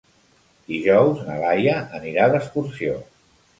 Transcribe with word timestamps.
Dijous 0.71 1.21
na 1.27 1.35
Laia 1.45 1.77
anirà 2.01 2.27
d'excursió. 2.35 2.99